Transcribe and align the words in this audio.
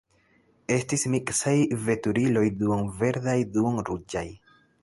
Estis 0.75 1.03
miksaj 1.15 1.53
veturiloj 1.89 2.45
duon-verdaj, 2.63 3.39
duon-ruĝaj. 3.59 4.29